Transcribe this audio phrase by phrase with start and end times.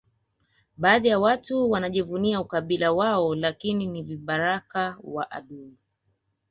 [0.77, 5.77] Baadhi ya watu wanajivunia ukabila wao lakini ni vibaraka wa adui